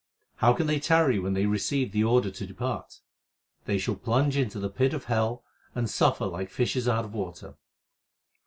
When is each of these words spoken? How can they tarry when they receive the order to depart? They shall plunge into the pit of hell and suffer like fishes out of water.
How 0.37 0.53
can 0.53 0.65
they 0.65 0.79
tarry 0.79 1.19
when 1.19 1.33
they 1.35 1.45
receive 1.45 1.91
the 1.91 2.03
order 2.03 2.31
to 2.31 2.47
depart? 2.47 3.01
They 3.65 3.77
shall 3.77 3.93
plunge 3.95 4.35
into 4.35 4.57
the 4.59 4.67
pit 4.71 4.95
of 4.95 5.03
hell 5.05 5.43
and 5.75 5.87
suffer 5.87 6.25
like 6.25 6.49
fishes 6.49 6.87
out 6.87 7.05
of 7.05 7.13
water. 7.13 7.53